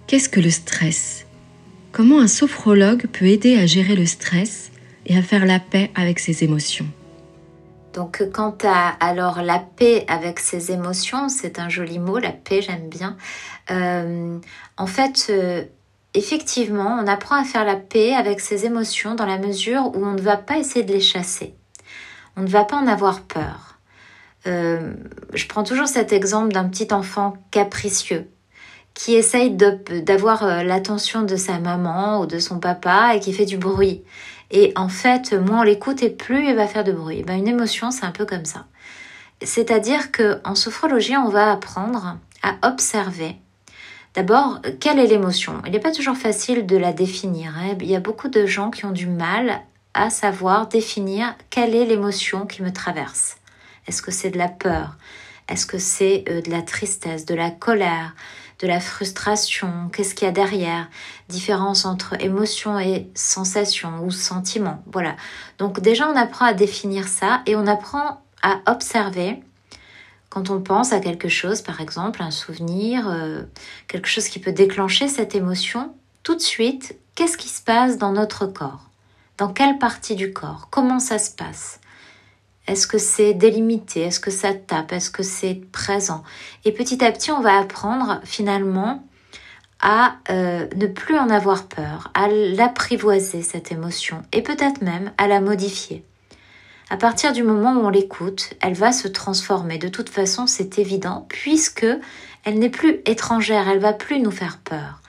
Qu'est-ce 0.08 0.28
que 0.28 0.40
le 0.40 0.50
stress? 0.50 1.26
Comment 1.92 2.20
un 2.20 2.28
sophrologue 2.28 3.08
peut 3.08 3.26
aider 3.26 3.58
à 3.58 3.66
gérer 3.66 3.96
le 3.96 4.06
stress? 4.06 4.72
Et 5.06 5.18
à 5.18 5.22
faire 5.22 5.46
la 5.46 5.60
paix 5.60 5.92
avec 5.96 6.20
ses 6.20 6.44
émotions. 6.44 6.88
Donc 7.96 8.24
quant 8.34 8.56
à 8.64 8.90
alors 9.00 9.42
la 9.42 9.60
paix 9.60 10.04
avec 10.10 10.40
ses 10.40 10.72
émotions, 10.72 11.30
c'est 11.30 11.60
un 11.60 11.70
joli 11.70 11.98
mot, 11.98 12.18
la 12.18 12.34
paix 12.34 12.62
j'aime 12.62 12.90
bien. 12.90 13.16
Euh, 13.72 14.38
en 14.78 14.86
fait, 14.86 15.28
euh, 15.30 15.64
effectivement, 16.14 17.00
on 17.02 17.08
apprend 17.08 17.40
à 17.40 17.46
faire 17.46 17.64
la 17.64 17.78
paix 17.78 18.14
avec 18.14 18.42
ses 18.42 18.66
émotions 18.66 19.16
dans 19.16 19.26
la 19.26 19.38
mesure 19.38 19.92
où 19.96 20.06
on 20.06 20.12
ne 20.12 20.22
va 20.22 20.36
pas 20.36 20.58
essayer 20.58 20.84
de 20.84 20.92
les 20.92 21.00
chasser. 21.00 21.56
On 22.36 22.42
ne 22.42 22.50
va 22.50 22.66
pas 22.66 22.76
en 22.76 22.88
avoir 22.88 23.22
peur. 23.22 23.80
Euh, 24.46 24.94
je 25.34 25.48
prends 25.48 25.64
toujours 25.64 25.88
cet 25.88 26.12
exemple 26.12 26.52
d'un 26.52 26.66
petit 26.66 26.94
enfant 26.94 27.38
capricieux 27.50 28.30
qui 28.94 29.16
essaye 29.16 29.52
d'avoir 29.52 30.64
l'attention 30.64 31.24
de 31.24 31.36
sa 31.36 31.60
maman 31.60 32.22
ou 32.22 32.26
de 32.26 32.40
son 32.40 32.60
papa 32.60 33.14
et 33.16 33.20
qui 33.20 33.34
fait 33.34 33.46
du 33.46 33.58
bruit. 33.58 34.04
Et 34.52 34.74
en 34.76 34.90
fait, 34.90 35.34
moins 35.34 35.62
on 35.62 35.64
l'écoute 35.64 36.04
et 36.04 36.10
plus 36.10 36.48
il 36.48 36.56
va 36.56 36.68
faire 36.68 36.84
de 36.84 36.92
bruit. 36.92 37.24
Ben, 37.24 37.38
une 37.38 37.48
émotion, 37.48 37.92
c'est 37.92 38.06
un 38.06 38.12
peu 38.12 38.26
comme 38.26 38.46
ça. 38.46 38.66
C'est-à-dire 39.42 40.12
qu'en 40.12 40.56
sophrologie, 40.56 41.18
on 41.18 41.30
va 41.30 41.52
apprendre 41.52 42.18
à 42.44 42.68
observer 42.68 43.38
D'abord, 44.16 44.62
quelle 44.80 45.00
est 45.00 45.08
l'émotion? 45.08 45.62
Il 45.66 45.74
n'est 45.74 45.80
pas 45.80 45.92
toujours 45.92 46.16
facile 46.16 46.66
de 46.66 46.78
la 46.78 46.94
définir. 46.94 47.54
Hein. 47.58 47.76
Il 47.82 47.88
y 47.88 47.98
a 47.98 48.00
beaucoup 48.00 48.30
de 48.30 48.46
gens 48.46 48.72
qui 48.72 48.86
ont 48.86 48.92
du 48.92 49.08
mal 49.08 49.62
à 49.94 50.10
savoir 50.10 50.68
définir 50.68 51.36
quelle 51.50 51.76
est 51.76 51.84
l'émotion 51.84 52.46
qui 52.46 52.64
me 52.64 52.72
traverse. 52.72 53.36
Est-ce 53.88 54.02
que 54.02 54.12
c'est 54.12 54.30
de 54.30 54.38
la 54.38 54.48
peur? 54.48 54.96
Est-ce 55.50 55.66
que 55.66 55.78
c'est 55.78 56.24
euh, 56.30 56.42
de 56.42 56.50
la 56.50 56.62
tristesse, 56.62 57.26
de 57.26 57.36
la 57.36 57.52
colère? 57.52 58.16
De 58.60 58.68
la 58.68 58.80
frustration, 58.80 59.90
qu'est-ce 59.92 60.16
qu'il 60.16 60.26
y 60.26 60.30
a 60.30 60.34
derrière, 60.34 60.88
différence 61.30 61.86
entre 61.86 62.16
émotion 62.22 62.80
et 62.80 63.10
sensation 63.14 64.04
ou 64.04 64.12
sentiment. 64.12 64.84
Voilà. 64.92 65.16
Donc 65.58 65.80
déjà 65.80 66.10
on 66.10 66.16
apprend 66.16 66.46
à 66.46 66.54
définir 66.54 67.08
ça 67.08 67.42
et 67.46 67.56
on 67.56 67.68
apprend 67.68 68.22
à 68.42 68.60
observer 68.68 69.42
quand 70.36 70.50
on 70.50 70.62
pense 70.62 70.92
à 70.92 71.00
quelque 71.00 71.30
chose, 71.30 71.62
par 71.62 71.80
exemple 71.80 72.22
un 72.22 72.30
souvenir, 72.30 73.08
euh, 73.08 73.44
quelque 73.88 74.10
chose 74.10 74.28
qui 74.28 74.40
peut 74.40 74.52
déclencher 74.52 75.08
cette 75.08 75.34
émotion, 75.34 75.96
tout 76.24 76.36
de 76.36 76.42
suite, 76.42 76.98
qu'est-ce 77.16 77.38
qui 77.38 77.48
se 77.48 77.62
passe 77.62 77.98
dans 77.98 78.12
notre 78.12 78.46
corps? 78.46 78.90
Dans 79.38 79.54
quelle 79.54 79.78
partie 79.78 80.16
du 80.16 80.34
corps? 80.34 80.68
Comment 80.72 81.00
ça 81.00 81.20
se 81.20 81.32
passe? 81.32 81.80
Est-ce 82.68 82.88
que 82.88 82.98
c'est 82.98 83.34
délimité? 83.34 84.02
Est-ce 84.02 84.20
que 84.20 84.32
ça 84.32 84.54
tape? 84.54 84.92
Est-ce 84.92 85.12
que 85.12 85.24
c'est 85.24 85.62
présent? 85.72 86.24
Et 86.64 86.72
petit 86.72 87.04
à 87.04 87.12
petit, 87.12 87.32
on 87.32 87.42
va 87.42 87.60
apprendre 87.60 88.20
finalement 88.24 89.04
à 89.82 90.16
euh, 90.30 90.68
ne 90.76 90.88
plus 90.88 91.18
en 91.18 91.30
avoir 91.30 91.68
peur, 91.68 92.12
à 92.14 92.28
l'apprivoiser, 92.28 93.44
cette 93.44 93.72
émotion, 93.72 94.24
et 94.32 94.42
peut-être 94.42 94.82
même 94.82 95.12
à 95.18 95.28
la 95.28 95.42
modifier. 95.42 96.04
À 96.90 96.98
partir 96.98 97.34
du 97.34 97.44
moment 97.44 97.74
où 97.74 97.86
on 97.86 97.90
l'écoute, 97.90 98.54
elle 98.62 98.74
va 98.74 98.92
se 98.92 99.08
transformer. 99.08 99.78
De 99.78 99.88
toute 99.88 100.10
façon, 100.10 100.48
c'est 100.48 100.80
évident, 100.80 101.26
puisque 101.30 101.86
elle 102.44 102.60
n'est 102.60 102.70
plus 102.70 103.02
étrangère, 103.06 103.68
elle 103.68 103.80
va 103.80 103.94
plus 103.94 104.20
nous 104.20 104.32
faire 104.32 104.60
peur. 104.60 105.02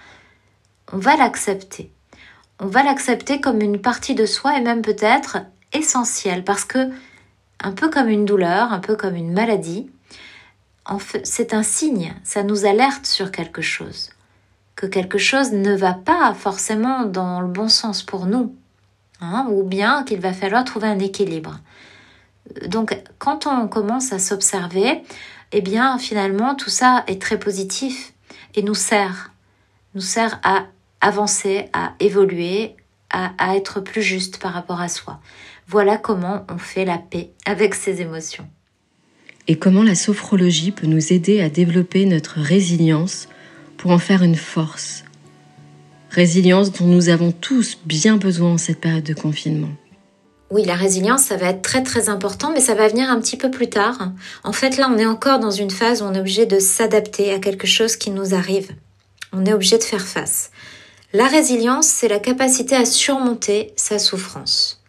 On 0.93 0.99
va 0.99 1.17
l'accepter. 1.17 1.91
On 2.61 2.67
va 2.67 2.83
l'accepter 2.83 3.41
comme 3.41 3.61
une 3.61 3.81
partie 3.81 4.15
de 4.15 4.27
soi 4.27 4.59
et 4.59 4.63
même 4.63 4.83
peut-être 4.83 5.39
essentielle, 5.73 6.45
parce 6.45 6.65
que 6.65 6.91
un 7.61 7.73
peu 7.73 7.89
comme 7.91 8.09
une 8.09 8.25
douleur, 8.25 8.73
un 8.73 8.81
peu 8.81 8.97
comme 8.97 9.17
une 9.17 9.33
maladie, 9.33 9.91
c'est 11.25 11.55
un 11.55 11.63
signe, 11.63 12.15
ça 12.23 12.43
nous 12.43 12.65
alerte 12.65 13.07
sur 13.07 13.33
quelque 13.33 13.63
chose, 13.63 14.11
que 14.77 14.87
quelque 14.87 15.19
chose 15.19 15.53
ne 15.53 15.75
va 15.75 15.95
pas 15.95 16.33
forcément 16.35 17.05
dans 17.05 17.41
le 17.41 17.49
bon 17.49 17.69
sens 17.69 18.03
pour 18.03 18.27
nous, 18.27 18.55
hein, 19.21 19.47
ou 19.51 19.65
bien 19.65 20.05
qu'il 20.05 20.21
va 20.21 20.33
falloir 20.33 20.65
trouver 20.65 20.87
un 20.87 20.99
équilibre. 20.99 21.59
Donc 22.69 22.97
quand 23.19 23.47
on 23.47 23.67
commence 23.67 24.13
à 24.13 24.19
s'observer, 24.19 25.03
eh 25.53 25.61
bien 25.61 25.99
finalement 25.99 26.55
tout 26.55 26.71
ça 26.71 27.03
est 27.09 27.21
très 27.21 27.39
positif 27.39 28.13
et 28.55 28.63
nous 28.63 28.75
sert, 28.75 29.33
nous 29.95 30.01
sert 30.01 30.39
à 30.45 30.67
avancer, 31.01 31.69
à 31.73 31.95
évoluer, 31.99 32.77
à 33.11 33.57
être 33.57 33.81
plus 33.81 34.03
juste 34.03 34.39
par 34.39 34.53
rapport 34.53 34.81
à 34.81 34.89
soi. 34.89 35.21
Voilà 35.69 35.99
comment 35.99 36.47
on 36.49 36.59
fait 36.59 36.85
la 36.85 36.99
paix 36.99 37.33
avec 37.45 37.75
ses 37.75 38.01
émotions. 38.01 38.47
Et 39.49 39.57
comment 39.57 39.83
la 39.83 39.95
sophrologie 39.95 40.71
peut 40.71 40.87
nous 40.87 41.13
aider 41.13 41.41
à 41.41 41.49
développer 41.49 42.05
notre 42.07 42.41
résilience 42.41 43.29
pour 43.77 43.91
en 43.91 43.99
faire 43.99 44.23
une 44.23 44.37
force. 44.37 45.05
Résilience 46.11 46.73
dont 46.73 46.87
nous 46.87 47.09
avons 47.09 47.33
tous 47.33 47.79
bien 47.85 48.17
besoin 48.17 48.53
en 48.53 48.59
cette 48.59 48.81
période 48.81 49.05
de 49.05 49.15
confinement. 49.15 49.71
Oui, 50.51 50.65
la 50.65 50.77
résilience, 50.77 51.23
ça 51.23 51.37
va 51.37 51.49
être 51.49 51.63
très 51.63 51.83
très 51.83 52.09
important, 52.09 52.53
mais 52.53 52.61
ça 52.61 52.75
va 52.75 52.87
venir 52.87 53.11
un 53.11 53.21
petit 53.21 53.37
peu 53.37 53.51
plus 53.51 53.69
tard. 53.69 54.13
En 54.45 54.53
fait, 54.53 54.77
là, 54.77 54.89
on 54.89 54.99
est 54.99 55.07
encore 55.07 55.41
dans 55.41 55.51
une 55.51 55.71
phase 55.71 56.01
où 56.01 56.05
on 56.05 56.15
est 56.15 56.21
obligé 56.21 56.47
de 56.47 56.61
s'adapter 56.61 57.33
à 57.35 57.41
quelque 57.41 57.67
chose 57.67 57.97
qui 57.97 58.11
nous 58.11 58.35
arrive. 58.35 58.71
On 59.33 59.45
est 59.45 59.53
obligé 59.53 59.79
de 59.79 59.83
faire 59.83 60.07
face. 60.07 60.53
La 61.13 61.27
résilience, 61.27 61.89
c'est 61.89 62.09
la 62.09 62.21
capacité 62.21 62.77
à 62.77 62.85
surmonter 62.85 63.73
sa 63.77 63.99
souffrance. 63.99 64.86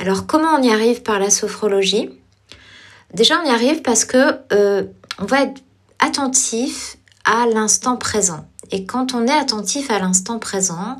Alors 0.00 0.26
comment 0.26 0.54
on 0.54 0.62
y 0.62 0.70
arrive 0.70 1.02
par 1.02 1.18
la 1.18 1.28
sophrologie? 1.28 2.08
Déjà 3.12 3.38
on 3.38 3.46
y 3.46 3.50
arrive 3.50 3.82
parce 3.82 4.06
que 4.06 4.38
euh, 4.50 4.84
on 5.18 5.26
va 5.26 5.42
être 5.42 5.60
attentif 5.98 6.96
à 7.26 7.44
l'instant 7.46 7.98
présent. 7.98 8.48
Et 8.70 8.86
quand 8.86 9.12
on 9.12 9.26
est 9.26 9.38
attentif 9.38 9.90
à 9.90 9.98
l'instant 9.98 10.38
présent, 10.38 10.96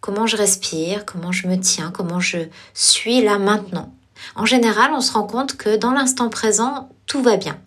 comment 0.00 0.28
je 0.28 0.36
respire, 0.36 1.04
comment 1.04 1.32
je 1.32 1.48
me 1.48 1.58
tiens, 1.58 1.90
comment 1.90 2.20
je 2.20 2.38
suis 2.72 3.20
là 3.20 3.38
maintenant? 3.38 3.92
En 4.36 4.46
général, 4.46 4.92
on 4.92 5.00
se 5.00 5.12
rend 5.12 5.24
compte 5.24 5.56
que 5.56 5.76
dans 5.76 5.90
l'instant 5.90 6.28
présent, 6.28 6.88
tout 7.06 7.22
va 7.22 7.36
bien. 7.36 7.58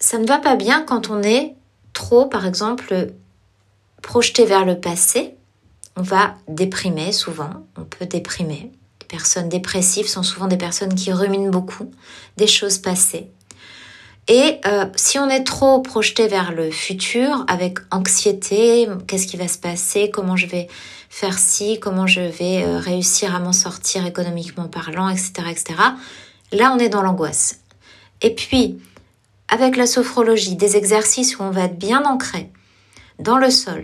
Ça 0.00 0.18
ne 0.18 0.26
va 0.26 0.38
pas 0.38 0.56
bien 0.56 0.82
quand 0.82 1.10
on 1.10 1.22
est 1.22 1.54
trop, 1.92 2.26
par 2.26 2.44
exemple, 2.44 3.12
projeté 4.02 4.46
vers 4.46 4.64
le 4.64 4.80
passé. 4.80 5.36
On 5.94 6.02
va 6.02 6.34
déprimer 6.48 7.12
souvent, 7.12 7.64
on 7.76 7.84
peut 7.84 8.06
déprimer 8.06 8.72
personnes 9.04 9.48
dépressives 9.48 10.08
sont 10.08 10.22
souvent 10.22 10.46
des 10.46 10.56
personnes 10.56 10.94
qui 10.94 11.12
ruminent 11.12 11.50
beaucoup 11.50 11.90
des 12.36 12.46
choses 12.46 12.78
passées. 12.78 13.30
Et 14.26 14.60
euh, 14.66 14.86
si 14.96 15.18
on 15.18 15.28
est 15.28 15.44
trop 15.44 15.80
projeté 15.80 16.28
vers 16.28 16.52
le 16.52 16.70
futur 16.70 17.44
avec 17.46 17.78
anxiété, 17.90 18.88
qu'est-ce 19.06 19.26
qui 19.26 19.36
va 19.36 19.48
se 19.48 19.58
passer, 19.58 20.10
comment 20.10 20.36
je 20.36 20.46
vais 20.46 20.68
faire 21.10 21.38
ci, 21.38 21.78
comment 21.78 22.06
je 22.06 22.22
vais 22.22 22.64
euh, 22.64 22.78
réussir 22.78 23.34
à 23.34 23.40
m'en 23.40 23.52
sortir 23.52 24.06
économiquement 24.06 24.66
parlant, 24.66 25.10
etc., 25.10 25.32
etc. 25.50 25.74
Là, 26.52 26.72
on 26.74 26.78
est 26.78 26.88
dans 26.88 27.02
l'angoisse. 27.02 27.60
Et 28.22 28.34
puis, 28.34 28.78
avec 29.48 29.76
la 29.76 29.86
sophrologie, 29.86 30.56
des 30.56 30.76
exercices 30.76 31.38
où 31.38 31.42
on 31.42 31.50
va 31.50 31.64
être 31.64 31.78
bien 31.78 32.04
ancré 32.04 32.50
dans 33.18 33.36
le 33.36 33.50
sol, 33.50 33.82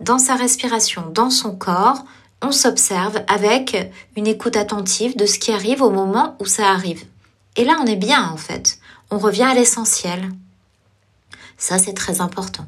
dans 0.00 0.18
sa 0.18 0.34
respiration, 0.34 1.06
dans 1.10 1.30
son 1.30 1.56
corps, 1.56 2.04
on 2.42 2.52
s'observe 2.52 3.20
avec 3.28 3.92
une 4.16 4.26
écoute 4.26 4.56
attentive 4.56 5.16
de 5.16 5.26
ce 5.26 5.38
qui 5.38 5.52
arrive 5.52 5.82
au 5.82 5.90
moment 5.90 6.36
où 6.40 6.46
ça 6.46 6.68
arrive. 6.70 7.04
Et 7.56 7.64
là, 7.64 7.78
on 7.80 7.86
est 7.86 7.96
bien 7.96 8.30
en 8.30 8.36
fait. 8.36 8.78
On 9.10 9.18
revient 9.18 9.44
à 9.44 9.54
l'essentiel. 9.54 10.30
Ça, 11.58 11.78
c'est 11.78 11.92
très 11.92 12.20
important. 12.20 12.66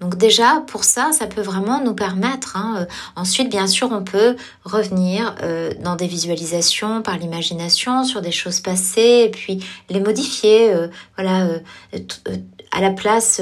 Donc 0.00 0.16
déjà, 0.16 0.62
pour 0.66 0.84
ça, 0.84 1.10
ça 1.12 1.26
peut 1.26 1.40
vraiment 1.40 1.82
nous 1.82 1.94
permettre. 1.94 2.56
Hein, 2.56 2.74
euh, 2.80 2.86
ensuite, 3.16 3.48
bien 3.48 3.66
sûr, 3.66 3.88
on 3.92 4.04
peut 4.04 4.36
revenir 4.64 5.34
euh, 5.42 5.72
dans 5.80 5.96
des 5.96 6.06
visualisations 6.06 7.00
par 7.00 7.16
l'imagination 7.16 8.04
sur 8.04 8.20
des 8.20 8.30
choses 8.30 8.60
passées 8.60 9.24
et 9.24 9.30
puis 9.30 9.64
les 9.88 10.00
modifier. 10.00 10.72
Euh, 10.72 10.88
voilà, 11.16 11.48
à 12.76 12.80
la 12.80 12.90
place 12.90 13.40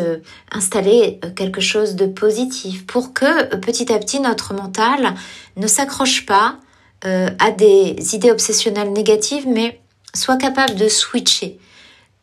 installer 0.52 1.18
quelque 1.34 1.60
chose 1.60 1.96
de 1.96 2.06
positif 2.06 2.86
pour 2.86 3.12
que 3.12 3.56
petit 3.56 3.92
à 3.92 3.98
petit 3.98 4.20
notre 4.20 4.54
mental 4.54 5.14
ne 5.56 5.66
s'accroche 5.66 6.24
pas 6.24 6.56
à 7.02 7.50
des 7.50 8.14
idées 8.14 8.30
obsessionnelles 8.30 8.92
négatives, 8.92 9.46
mais 9.46 9.80
soit 10.14 10.36
capable 10.36 10.76
de 10.76 10.88
switcher 10.88 11.58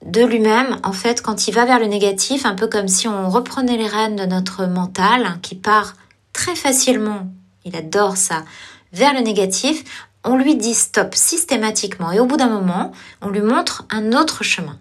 de 0.05 0.23
lui-même, 0.23 0.77
en 0.83 0.93
fait, 0.93 1.21
quand 1.21 1.47
il 1.47 1.53
va 1.53 1.65
vers 1.65 1.79
le 1.79 1.85
négatif, 1.85 2.45
un 2.45 2.55
peu 2.55 2.67
comme 2.67 2.87
si 2.87 3.07
on 3.07 3.29
reprenait 3.29 3.77
les 3.77 3.87
rênes 3.87 4.15
de 4.15 4.25
notre 4.25 4.65
mental, 4.65 5.37
qui 5.41 5.55
part 5.55 5.93
très 6.33 6.55
facilement, 6.55 7.27
il 7.65 7.75
adore 7.75 8.17
ça, 8.17 8.43
vers 8.93 9.13
le 9.13 9.21
négatif, 9.21 10.07
on 10.23 10.37
lui 10.37 10.55
dit 10.55 10.73
stop 10.73 11.13
systématiquement 11.15 12.11
et 12.11 12.19
au 12.19 12.25
bout 12.25 12.37
d'un 12.37 12.49
moment, 12.49 12.91
on 13.21 13.29
lui 13.29 13.41
montre 13.41 13.85
un 13.89 14.13
autre 14.13 14.43
chemin. 14.43 14.77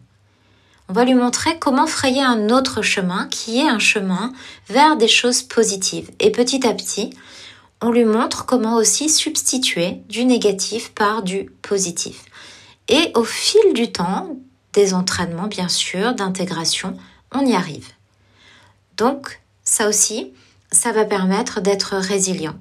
On 0.90 0.92
va 0.92 1.04
lui 1.04 1.14
montrer 1.14 1.56
comment 1.60 1.86
frayer 1.86 2.20
un 2.20 2.48
autre 2.48 2.82
chemin 2.82 3.28
qui 3.28 3.60
est 3.60 3.68
un 3.68 3.78
chemin 3.78 4.32
vers 4.68 4.96
des 4.96 5.06
choses 5.06 5.40
positives. 5.40 6.10
Et 6.18 6.32
petit 6.32 6.66
à 6.66 6.74
petit, 6.74 7.10
on 7.80 7.92
lui 7.92 8.04
montre 8.04 8.44
comment 8.44 8.74
aussi 8.74 9.08
substituer 9.08 10.02
du 10.08 10.24
négatif 10.24 10.92
par 10.92 11.22
du 11.22 11.44
positif. 11.62 12.24
Et 12.88 13.12
au 13.14 13.22
fil 13.22 13.72
du 13.72 13.92
temps, 13.92 14.36
des 14.72 14.92
entraînements 14.92 15.46
bien 15.46 15.68
sûr, 15.68 16.12
d'intégration, 16.12 16.96
on 17.32 17.46
y 17.46 17.54
arrive. 17.54 17.86
Donc, 18.96 19.40
ça 19.62 19.88
aussi, 19.88 20.32
ça 20.72 20.90
va 20.90 21.04
permettre 21.04 21.60
d'être 21.60 21.94
résilient. 21.94 22.58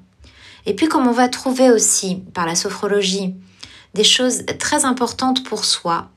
Et 0.67 0.75
puis 0.75 0.88
comme 0.88 1.07
on 1.07 1.13
va 1.13 1.29
trouver 1.29 1.71
aussi 1.71 2.17
par 2.36 2.45
la 2.45 2.53
sophrologie 2.53 3.33
des 3.95 4.03
choses 4.03 4.45
très 4.59 4.86
importantes 4.86 5.43
pour 5.43 5.65
soi, 5.65 6.12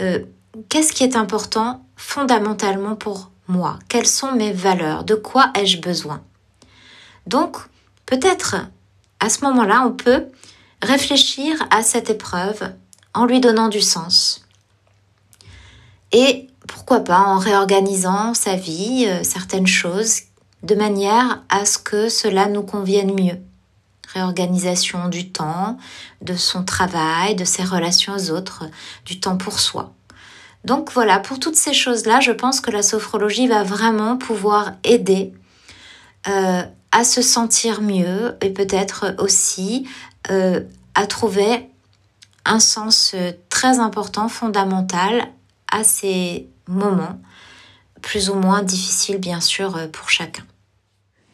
euh, 0.00 0.20
qu'est-ce 0.68 0.92
qui 0.92 1.04
est 1.04 1.16
important 1.16 1.84
fondamentalement 1.96 2.96
pour 2.96 3.30
moi? 3.48 3.78
Quelles 3.88 4.06
sont 4.06 4.32
mes 4.32 4.52
valeurs? 4.52 5.04
De 5.04 5.14
quoi 5.14 5.50
ai-je 5.54 5.80
besoin? 5.80 6.22
Donc 7.26 7.56
peut-être 8.06 8.56
à 9.20 9.28
ce 9.28 9.44
moment-là, 9.44 9.84
on 9.86 9.92
peut 9.92 10.26
réfléchir 10.82 11.56
à 11.70 11.82
cette 11.82 12.10
épreuve 12.10 12.72
en 13.14 13.24
lui 13.24 13.40
donnant 13.40 13.68
du 13.68 13.80
sens. 13.80 14.44
Et 16.10 16.48
pourquoi 16.66 17.00
pas 17.00 17.20
en 17.20 17.38
réorganisant 17.38 18.34
sa 18.34 18.56
vie, 18.56 19.06
euh, 19.06 19.22
certaines 19.22 19.66
choses, 19.66 20.22
de 20.62 20.74
manière 20.74 21.42
à 21.48 21.64
ce 21.64 21.78
que 21.78 22.08
cela 22.08 22.48
nous 22.48 22.62
convienne 22.62 23.14
mieux 23.14 23.38
réorganisation 24.12 25.08
du 25.08 25.30
temps, 25.30 25.78
de 26.20 26.36
son 26.36 26.64
travail, 26.64 27.34
de 27.34 27.44
ses 27.44 27.64
relations 27.64 28.14
aux 28.14 28.30
autres, 28.30 28.64
du 29.04 29.20
temps 29.20 29.36
pour 29.36 29.58
soi. 29.58 29.92
Donc 30.64 30.92
voilà, 30.92 31.18
pour 31.18 31.40
toutes 31.40 31.56
ces 31.56 31.72
choses-là, 31.72 32.20
je 32.20 32.32
pense 32.32 32.60
que 32.60 32.70
la 32.70 32.82
sophrologie 32.82 33.48
va 33.48 33.62
vraiment 33.64 34.16
pouvoir 34.16 34.72
aider 34.84 35.32
euh, 36.28 36.62
à 36.92 37.04
se 37.04 37.22
sentir 37.22 37.80
mieux 37.80 38.36
et 38.40 38.50
peut-être 38.50 39.14
aussi 39.18 39.88
euh, 40.30 40.60
à 40.94 41.06
trouver 41.06 41.68
un 42.44 42.60
sens 42.60 43.14
très 43.48 43.78
important, 43.78 44.28
fondamental 44.28 45.24
à 45.70 45.84
ces 45.84 46.48
moments, 46.66 47.20
plus 48.02 48.30
ou 48.30 48.34
moins 48.34 48.62
difficiles 48.62 49.18
bien 49.18 49.40
sûr 49.40 49.90
pour 49.92 50.10
chacun. 50.10 50.44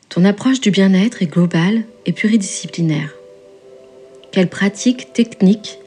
Ton 0.09 0.25
approche 0.25 0.61
du 0.61 0.71
bien-être 0.71 1.23
est 1.23 1.27
globale 1.27 1.85
et 2.07 2.13
pluridisciplinaire. 2.13 3.11
Quelles 4.33 4.49
pratiques 4.49 5.13
techniques 5.13 5.79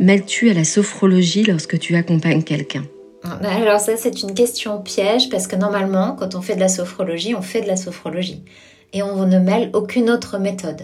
mêles-tu 0.00 0.50
à 0.50 0.54
la 0.54 0.64
sophrologie 0.64 1.44
lorsque 1.44 1.78
tu 1.78 1.96
accompagnes 1.96 2.42
quelqu'un? 2.42 2.84
Ah, 3.24 3.38
bah 3.42 3.50
alors 3.52 3.80
ça 3.80 3.96
c'est 3.96 4.22
une 4.22 4.32
question 4.32 4.80
piège 4.80 5.28
parce 5.28 5.46
que 5.46 5.56
normalement 5.56 6.16
quand 6.18 6.34
on 6.34 6.40
fait 6.40 6.54
de 6.54 6.60
la 6.60 6.68
sophrologie, 6.68 7.34
on 7.34 7.42
fait 7.42 7.60
de 7.60 7.66
la 7.66 7.76
sophrologie 7.76 8.44
et 8.92 9.02
on 9.02 9.26
ne 9.26 9.38
mêle 9.38 9.70
aucune 9.72 10.08
autre 10.08 10.38
méthode. 10.38 10.82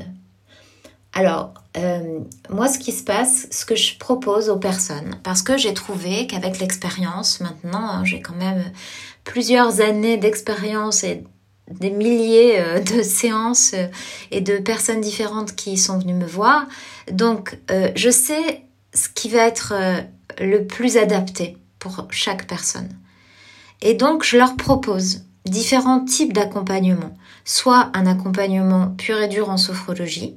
Alors 1.13 1.55
euh, 1.77 2.19
moi 2.51 2.67
ce 2.67 2.79
qui 2.79 2.91
se 2.91 3.05
passe, 3.05 3.47
ce 3.51 3.65
que 3.65 3.77
je 3.77 3.97
propose 3.99 4.49
aux 4.49 4.59
personnes, 4.59 5.17
parce 5.23 5.43
que 5.43 5.57
j'ai 5.57 5.75
trouvé 5.75 6.27
qu'avec 6.27 6.59
l'expérience 6.59 7.41
maintenant, 7.41 7.89
hein, 7.89 8.05
j'ai 8.05 8.21
quand 8.21 8.35
même 8.35 8.65
plusieurs 9.23 9.81
années 9.81 10.17
d'expérience 10.17 11.05
et 11.05 11.23
des 11.71 11.91
milliers 11.91 12.59
euh, 12.59 12.81
de 12.81 13.03
séances 13.03 13.73
euh, 13.75 13.87
et 14.33 14.41
de 14.41 14.59
personnes 14.59 15.01
différentes 15.01 15.55
qui 15.55 15.77
sont 15.79 15.99
venues 15.99 16.15
me 16.15 16.27
voir. 16.27 16.67
Donc, 17.11 17.59
je 17.95 18.11
sais 18.11 18.65
ce 18.95 19.09
qui 19.09 19.29
va 19.29 19.47
être 19.47 19.75
le 20.41 20.67
plus 20.67 20.97
adapté 20.97 21.57
pour 21.79 22.07
chaque 22.11 22.47
personne. 22.47 22.89
Et 23.83 23.95
donc, 23.95 24.25
je 24.25 24.37
leur 24.37 24.57
propose 24.57 25.25
différents 25.45 26.05
types 26.05 26.33
d'accompagnement. 26.33 27.17
Soit 27.45 27.91
un 27.93 28.07
accompagnement 28.07 28.89
pur 28.97 29.21
et 29.21 29.29
dur 29.29 29.51
en 29.51 29.59
sophrologie, 29.59 30.37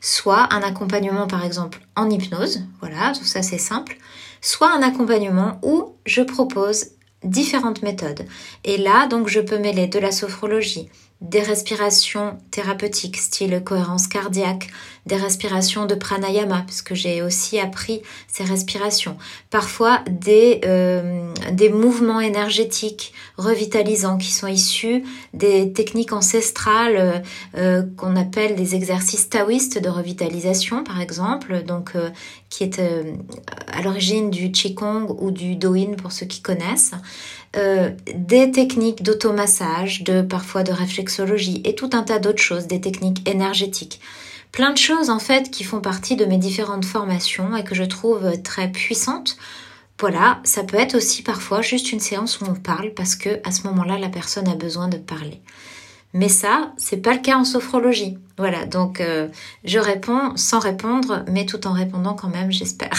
soit 0.00 0.52
un 0.52 0.62
accompagnement 0.62 1.26
par 1.26 1.44
exemple 1.44 1.80
en 1.96 2.08
hypnose, 2.08 2.62
voilà, 2.80 3.12
tout 3.12 3.24
ça 3.24 3.42
c'est 3.42 3.58
simple, 3.58 3.98
soit 4.40 4.72
un 4.72 4.82
accompagnement 4.82 5.58
où 5.62 5.94
je 6.06 6.22
propose 6.22 6.86
différentes 7.24 7.82
méthodes. 7.82 8.26
Et 8.64 8.78
là, 8.78 9.06
donc, 9.06 9.28
je 9.28 9.40
peux 9.40 9.58
mêler 9.58 9.86
de 9.86 9.98
la 9.98 10.10
sophrologie, 10.10 10.88
des 11.20 11.42
respirations 11.42 12.38
thérapeutiques, 12.50 13.16
style 13.16 13.62
cohérence 13.64 14.08
cardiaque, 14.08 14.68
des 15.06 15.16
respirations 15.16 15.86
de 15.86 15.94
pranayama, 15.96 16.62
puisque 16.64 16.94
j'ai 16.94 17.22
aussi 17.22 17.58
appris 17.58 18.02
ces 18.28 18.44
respirations. 18.44 19.16
Parfois 19.50 20.00
des, 20.08 20.60
euh, 20.64 21.32
des 21.50 21.70
mouvements 21.70 22.20
énergétiques 22.20 23.12
revitalisants 23.36 24.16
qui 24.16 24.30
sont 24.30 24.46
issus 24.46 25.02
des 25.34 25.72
techniques 25.72 26.12
ancestrales 26.12 26.96
euh, 26.96 27.18
euh, 27.56 27.82
qu'on 27.96 28.14
appelle 28.14 28.54
des 28.54 28.76
exercices 28.76 29.28
taoïstes 29.28 29.82
de 29.82 29.88
revitalisation, 29.88 30.84
par 30.84 31.00
exemple, 31.00 31.64
donc 31.64 31.94
qui 32.48 32.64
est 32.64 32.78
à 32.78 33.82
l'origine 33.82 34.30
du 34.30 34.52
qigong 34.52 35.16
ou 35.18 35.30
du 35.30 35.56
doin 35.56 35.94
pour 35.96 36.12
ceux 36.12 36.26
qui 36.26 36.42
connaissent. 36.42 36.92
des 37.54 38.50
techniques 38.50 39.02
d'automassage, 39.02 40.04
de 40.04 40.22
parfois 40.22 40.62
de 40.62 40.72
réflexologie 40.72 41.60
et 41.64 41.74
tout 41.74 41.90
un 41.92 42.02
tas 42.02 42.18
d'autres 42.18 42.42
choses, 42.42 42.66
des 42.66 42.80
techniques 42.80 43.28
énergétiques 43.28 44.00
plein 44.52 44.70
de 44.70 44.78
choses 44.78 45.10
en 45.10 45.18
fait 45.18 45.50
qui 45.50 45.64
font 45.64 45.80
partie 45.80 46.14
de 46.14 46.26
mes 46.26 46.38
différentes 46.38 46.84
formations 46.84 47.56
et 47.56 47.64
que 47.64 47.74
je 47.74 47.84
trouve 47.84 48.40
très 48.42 48.70
puissantes. 48.70 49.36
Voilà, 49.98 50.40
ça 50.44 50.64
peut 50.64 50.78
être 50.78 50.96
aussi 50.96 51.22
parfois 51.22 51.62
juste 51.62 51.92
une 51.92 52.00
séance 52.00 52.40
où 52.40 52.44
on 52.44 52.54
parle 52.54 52.92
parce 52.92 53.14
que 53.14 53.40
à 53.44 53.52
ce 53.52 53.66
moment-là 53.68 53.98
la 53.98 54.08
personne 54.08 54.48
a 54.48 54.54
besoin 54.54 54.88
de 54.88 54.98
parler. 54.98 55.40
Mais 56.14 56.28
ça, 56.28 56.72
c'est 56.76 56.98
pas 56.98 57.14
le 57.14 57.20
cas 57.20 57.36
en 57.36 57.44
sophrologie. 57.44 58.18
Voilà, 58.36 58.66
donc 58.66 59.00
euh, 59.00 59.28
je 59.64 59.78
réponds 59.78 60.36
sans 60.36 60.58
répondre, 60.58 61.24
mais 61.30 61.46
tout 61.46 61.66
en 61.66 61.72
répondant 61.72 62.14
quand 62.14 62.28
même, 62.28 62.52
j'espère. 62.52 62.90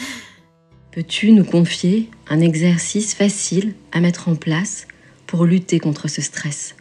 Peux-tu 0.92 1.32
nous 1.32 1.44
confier 1.44 2.10
un 2.28 2.40
exercice 2.40 3.14
facile 3.14 3.74
à 3.92 4.00
mettre 4.00 4.28
en 4.28 4.34
place 4.34 4.86
pour 5.26 5.44
lutter 5.44 5.78
contre 5.78 6.08
ce 6.08 6.20
stress? 6.20 6.74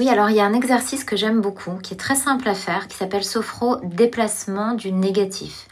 Oui, 0.00 0.08
alors 0.08 0.30
il 0.30 0.36
y 0.36 0.40
a 0.40 0.46
un 0.46 0.54
exercice 0.54 1.04
que 1.04 1.14
j'aime 1.14 1.42
beaucoup, 1.42 1.72
qui 1.82 1.92
est 1.92 1.98
très 1.98 2.14
simple 2.14 2.48
à 2.48 2.54
faire, 2.54 2.88
qui 2.88 2.96
s'appelle 2.96 3.22
Sophro 3.22 3.76
déplacement 3.82 4.72
du 4.72 4.92
négatif. 4.92 5.68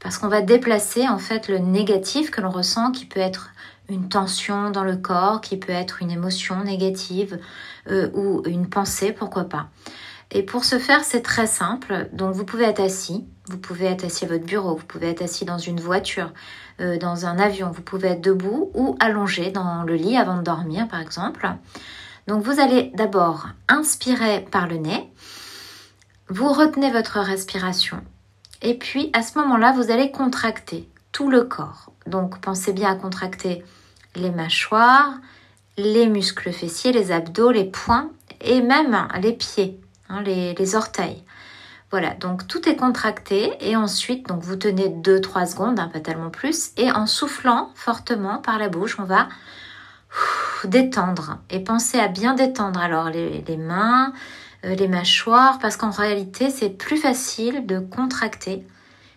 Parce 0.00 0.18
qu'on 0.18 0.26
va 0.26 0.40
déplacer 0.40 1.08
en 1.08 1.18
fait 1.18 1.46
le 1.46 1.58
négatif 1.58 2.32
que 2.32 2.40
l'on 2.40 2.50
ressent, 2.50 2.90
qui 2.90 3.06
peut 3.06 3.20
être 3.20 3.50
une 3.88 4.08
tension 4.08 4.72
dans 4.72 4.82
le 4.82 4.96
corps, 4.96 5.40
qui 5.40 5.56
peut 5.56 5.70
être 5.70 6.02
une 6.02 6.10
émotion 6.10 6.64
négative 6.64 7.38
euh, 7.88 8.10
ou 8.14 8.42
une 8.46 8.68
pensée, 8.68 9.12
pourquoi 9.12 9.44
pas. 9.44 9.68
Et 10.32 10.42
pour 10.42 10.64
ce 10.64 10.80
faire, 10.80 11.04
c'est 11.04 11.22
très 11.22 11.46
simple. 11.46 12.08
Donc 12.12 12.34
vous 12.34 12.44
pouvez 12.44 12.64
être 12.64 12.80
assis, 12.80 13.28
vous 13.46 13.58
pouvez 13.58 13.86
être 13.86 14.04
assis 14.04 14.24
à 14.24 14.28
votre 14.28 14.44
bureau, 14.44 14.74
vous 14.74 14.86
pouvez 14.86 15.08
être 15.08 15.22
assis 15.22 15.44
dans 15.44 15.58
une 15.58 15.78
voiture, 15.78 16.32
euh, 16.80 16.98
dans 16.98 17.26
un 17.26 17.38
avion, 17.38 17.70
vous 17.70 17.82
pouvez 17.82 18.08
être 18.08 18.22
debout 18.22 18.72
ou 18.74 18.96
allongé 18.98 19.52
dans 19.52 19.84
le 19.84 19.94
lit 19.94 20.16
avant 20.16 20.38
de 20.38 20.42
dormir 20.42 20.88
par 20.88 21.00
exemple. 21.00 21.48
Donc 22.28 22.44
vous 22.44 22.60
allez 22.60 22.92
d'abord 22.94 23.48
inspirer 23.68 24.46
par 24.50 24.68
le 24.68 24.76
nez, 24.76 25.10
vous 26.28 26.52
retenez 26.52 26.92
votre 26.92 27.18
respiration 27.18 28.00
et 28.60 28.74
puis 28.74 29.10
à 29.14 29.22
ce 29.22 29.38
moment-là, 29.38 29.72
vous 29.72 29.90
allez 29.90 30.10
contracter 30.10 30.88
tout 31.10 31.30
le 31.30 31.44
corps. 31.44 31.90
Donc 32.06 32.38
pensez 32.40 32.72
bien 32.72 32.92
à 32.92 32.96
contracter 32.96 33.64
les 34.14 34.30
mâchoires, 34.30 35.14
les 35.78 36.06
muscles 36.06 36.52
fessiers, 36.52 36.92
les 36.92 37.12
abdos, 37.12 37.50
les 37.50 37.64
poings 37.64 38.10
et 38.42 38.60
même 38.60 39.08
les 39.22 39.32
pieds, 39.32 39.80
hein, 40.10 40.22
les, 40.22 40.74
orteils. 40.74 41.24
Voilà, 41.90 42.10
donc 42.10 42.46
tout 42.46 42.68
est 42.68 42.76
contracté 42.76 43.52
et 43.60 43.74
ensuite 43.74 44.28
donc 44.28 44.42
vous 44.42 44.56
tenez 44.56 44.88
2-3 44.88 45.50
secondes, 45.50 45.80
hein, 45.80 45.88
pas 45.90 46.00
tellement 46.00 46.28
plus, 46.28 46.72
et 46.76 46.92
en 46.92 47.06
soufflant 47.06 47.70
fortement 47.74 48.38
par 48.38 48.58
la 48.58 48.68
bouche, 48.68 48.98
on 48.98 49.04
va 49.04 49.28
détendre 50.64 51.38
et 51.50 51.60
pensez 51.60 51.98
à 51.98 52.08
bien 52.08 52.34
détendre 52.34 52.80
alors 52.80 53.10
les, 53.10 53.56
mains, 53.56 54.12
euh, 54.64 54.74
les 54.74 54.88
mâchoires, 54.88 55.58
parce 55.58 55.76
qu'en 55.76 55.90
réalité 55.90 56.50
c'est 56.50 56.70
plus 56.70 56.96
facile 56.96 57.66
de 57.66 57.78
contracter 57.78 58.66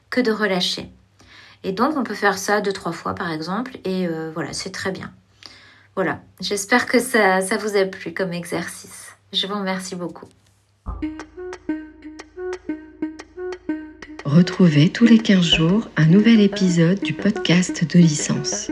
que 0.09 0.21
de 0.21 0.31
relâcher. 0.31 0.89
Et 1.63 1.71
donc 1.71 1.97
on 1.97 2.03
peut 2.03 2.15
faire 2.15 2.37
ça 2.37 2.61
deux 2.61 2.73
trois 2.73 2.91
fois 2.91 3.15
par 3.15 3.31
exemple 3.31 3.77
et 3.83 4.07
euh, 4.07 4.31
voilà 4.33 4.53
c'est 4.53 4.71
très 4.71 4.91
bien. 4.91 5.11
Voilà, 5.95 6.21
j'espère 6.39 6.85
que 6.85 6.99
ça, 6.99 7.41
ça 7.41 7.57
vous 7.57 7.75
a 7.75 7.85
plu 7.85 8.13
comme 8.13 8.31
exercice. 8.31 9.09
Je 9.33 9.45
vous 9.45 9.55
remercie 9.55 9.95
beaucoup. 9.95 10.27
Retrouvez 14.23 14.89
tous 14.89 15.05
les 15.05 15.17
15 15.17 15.43
jours 15.43 15.89
un 15.97 16.05
nouvel 16.05 16.39
épisode 16.39 17.01
du 17.01 17.13
podcast 17.13 17.85
de 17.93 17.99
licence. 17.99 18.71